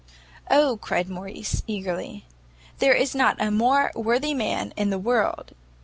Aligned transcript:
"O," 0.49 0.77
cried 0.77 1.09
Morrice, 1.09 1.61
eagerly, 1.67 2.25
"there 2.79 2.95
is 2.95 3.13
not 3.13 3.39
a 3.39 3.51
more 3.51 3.91
worthy 3.93 4.33
man 4.33 4.73
in 4.75 4.89
the 4.89 4.97
world! 4.97 5.51